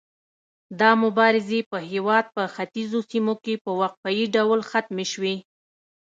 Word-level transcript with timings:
دا 0.79 0.91
مبارزې 1.03 1.59
په 1.71 1.77
هیواد 1.91 2.25
په 2.35 2.43
ختیځو 2.53 2.99
سیمو 3.11 3.33
کې 3.43 3.53
په 3.63 3.71
وقفه 3.81 4.09
يي 4.17 4.25
ډول 4.35 4.59
ختمې 4.71 5.05
شوې. 5.13 5.35